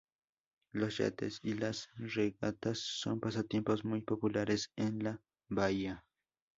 Los 0.71 0.97
yates 0.97 1.39
y 1.43 1.53
las 1.53 1.91
regatas 1.95 2.79
son 2.79 3.19
pasatiempos 3.19 3.85
muy 3.85 4.01
populares 4.01 4.71
en 4.75 5.03
la 5.03 5.21
bahía. 5.47 6.03